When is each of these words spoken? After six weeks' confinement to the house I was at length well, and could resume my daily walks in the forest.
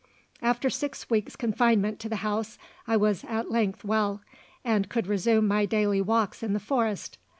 After 0.41 0.67
six 0.71 1.11
weeks' 1.11 1.35
confinement 1.35 1.99
to 1.99 2.09
the 2.09 2.25
house 2.25 2.57
I 2.87 2.97
was 2.97 3.23
at 3.25 3.51
length 3.51 3.83
well, 3.83 4.21
and 4.65 4.89
could 4.89 5.05
resume 5.05 5.47
my 5.47 5.67
daily 5.67 6.01
walks 6.01 6.41
in 6.41 6.53
the 6.53 6.59
forest. 6.59 7.19